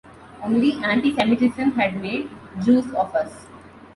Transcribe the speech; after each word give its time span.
Only 0.41 0.83
anti-Semitism 0.83 1.73
had 1.73 2.01
made 2.01 2.27
Jews 2.63 2.87
of 2.87 3.13
us. 3.13 3.45